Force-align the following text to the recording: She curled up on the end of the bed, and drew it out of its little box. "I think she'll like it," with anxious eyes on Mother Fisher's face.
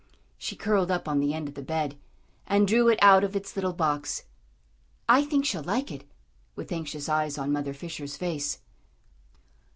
She 0.39 0.55
curled 0.55 0.89
up 0.89 1.07
on 1.07 1.19
the 1.19 1.31
end 1.31 1.47
of 1.47 1.53
the 1.53 1.61
bed, 1.61 1.95
and 2.47 2.67
drew 2.67 2.87
it 2.89 2.97
out 3.03 3.23
of 3.23 3.35
its 3.35 3.55
little 3.55 3.71
box. 3.71 4.23
"I 5.07 5.23
think 5.23 5.45
she'll 5.45 5.61
like 5.61 5.91
it," 5.91 6.05
with 6.55 6.71
anxious 6.71 7.07
eyes 7.07 7.37
on 7.37 7.51
Mother 7.51 7.75
Fisher's 7.75 8.17
face. 8.17 8.61